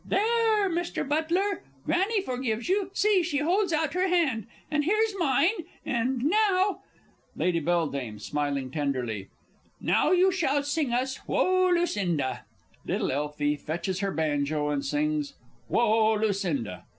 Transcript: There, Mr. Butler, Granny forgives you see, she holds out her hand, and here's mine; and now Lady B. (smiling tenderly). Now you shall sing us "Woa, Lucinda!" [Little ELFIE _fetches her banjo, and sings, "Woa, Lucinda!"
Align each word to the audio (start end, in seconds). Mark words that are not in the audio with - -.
There, 0.03 0.67
Mr. 0.67 1.07
Butler, 1.07 1.61
Granny 1.85 2.23
forgives 2.23 2.67
you 2.67 2.89
see, 2.91 3.21
she 3.21 3.37
holds 3.37 3.71
out 3.71 3.93
her 3.93 4.07
hand, 4.07 4.47
and 4.71 4.83
here's 4.83 5.13
mine; 5.19 5.51
and 5.85 6.23
now 6.23 6.81
Lady 7.35 7.59
B. 7.59 8.17
(smiling 8.17 8.71
tenderly). 8.71 9.27
Now 9.79 10.09
you 10.09 10.31
shall 10.31 10.63
sing 10.63 10.91
us 10.91 11.19
"Woa, 11.27 11.69
Lucinda!" 11.69 12.45
[Little 12.83 13.11
ELFIE 13.11 13.57
_fetches 13.59 14.01
her 14.01 14.09
banjo, 14.11 14.69
and 14.71 14.83
sings, 14.83 15.35
"Woa, 15.69 16.15
Lucinda!" 16.19 16.83